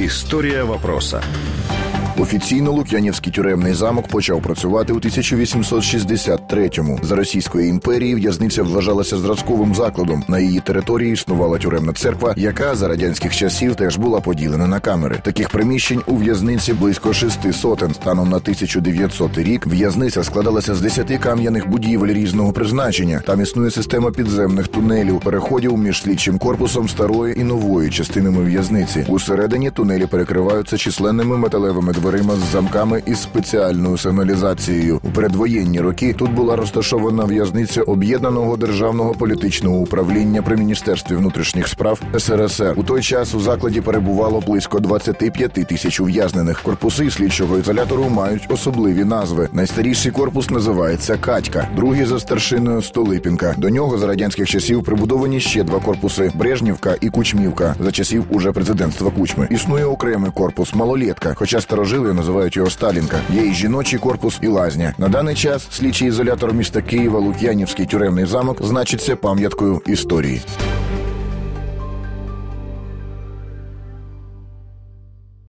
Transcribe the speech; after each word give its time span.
Історія 0.00 0.64
вопроса. 0.64 1.22
Офіційно 2.20 2.72
Лук'янівський 2.72 3.32
тюремний 3.32 3.74
замок 3.74 4.08
почав 4.08 4.42
працювати 4.42 4.92
у 4.92 4.96
1863-му. 4.96 6.98
За 7.02 7.16
Російської 7.16 7.68
імперії 7.68 8.14
в'язниця 8.14 8.62
вважалася 8.62 9.18
зразковим 9.18 9.74
закладом. 9.74 10.24
На 10.28 10.38
її 10.38 10.60
території 10.60 11.12
існувала 11.12 11.58
тюремна 11.58 11.92
церква, 11.92 12.34
яка 12.36 12.74
за 12.74 12.88
радянських 12.88 13.36
часів 13.36 13.74
теж 13.74 13.96
була 13.96 14.20
поділена 14.20 14.66
на 14.66 14.80
камери. 14.80 15.18
Таких 15.22 15.48
приміщень 15.48 16.02
у 16.06 16.16
в'язниці 16.16 16.72
близько 16.72 17.12
шести 17.12 17.52
сотень. 17.52 17.94
Станом 17.94 18.28
на 18.28 18.36
1900 18.36 19.38
рік 19.38 19.66
в'язниця 19.66 20.24
складалася 20.24 20.74
з 20.74 20.80
десяти 20.80 21.18
кам'яних 21.18 21.68
будівель 21.68 22.14
різного 22.14 22.52
призначення. 22.52 23.22
Там 23.26 23.40
існує 23.40 23.70
система 23.70 24.10
підземних 24.10 24.68
тунелів, 24.68 25.20
переходів 25.20 25.78
між 25.78 26.02
слідчим 26.02 26.38
корпусом 26.38 26.88
старої 26.88 27.40
і 27.40 27.44
нової 27.44 27.90
частинами 27.90 28.44
в'язниці. 28.44 29.04
Усередині 29.08 29.70
тунелі 29.70 30.06
перекриваються 30.06 30.76
численними 30.76 31.36
металевими 31.36 31.92
дверима 31.92 32.09
з 32.18 32.52
замками 32.52 33.02
із 33.06 33.22
спеціальною 33.22 33.98
сигналізацією. 33.98 35.00
У 35.04 35.10
передвоєнні 35.10 35.80
роки 35.80 36.12
тут 36.12 36.32
була 36.32 36.56
розташована 36.56 37.24
в'язниця 37.24 37.82
об'єднаного 37.82 38.56
державного 38.56 39.14
політичного 39.14 39.76
управління 39.76 40.42
при 40.42 40.56
міністерстві 40.56 41.16
внутрішніх 41.16 41.68
справ 41.68 42.02
СРСР. 42.18 42.74
У 42.76 42.82
той 42.82 43.02
час 43.02 43.34
у 43.34 43.40
закладі 43.40 43.80
перебувало 43.80 44.40
близько 44.40 44.80
25 44.80 45.52
тисяч 45.52 46.00
ув'язнених. 46.00 46.62
Корпуси 46.62 47.10
слідчого 47.10 47.58
ізолятору 47.58 48.08
мають 48.08 48.46
особливі 48.48 49.04
назви. 49.04 49.48
Найстаріший 49.52 50.12
корпус 50.12 50.50
називається 50.50 51.16
Катька, 51.16 51.68
другий 51.76 52.04
за 52.04 52.20
старшиною 52.20 52.82
Столипінка. 52.82 53.54
До 53.58 53.70
нього 53.70 53.98
за 53.98 54.06
радянських 54.06 54.48
часів 54.48 54.84
прибудовані 54.84 55.40
ще 55.40 55.64
два 55.64 55.80
корпуси: 55.80 56.32
Брежнівка 56.34 56.96
і 57.00 57.10
Кучмівка. 57.10 57.74
За 57.80 57.92
часів 57.92 58.24
уже 58.30 58.52
президентства 58.52 59.10
Кучми. 59.10 59.48
Існує 59.50 59.84
окремий 59.84 60.30
корпус 60.30 60.74
малолетка, 60.74 61.34
хоча 61.34 61.60
старожили 62.00 62.14
називають 62.14 62.56
його 62.56 62.70
Сталінка. 62.70 63.20
Є 63.30 63.52
жіночий 63.52 63.98
корпус, 63.98 64.38
і 64.42 64.46
лазня. 64.46 64.94
На 64.98 65.08
даний 65.08 65.34
час 65.34 65.66
слідчий 65.70 66.08
ізолятор 66.08 66.54
міста 66.54 66.82
Києва 66.82 67.20
Лук'янівський 67.20 67.86
тюремний 67.86 68.26
замок 68.26 68.66
значиться 68.66 69.16
пам'яткою 69.16 69.82
історії. 69.86 70.42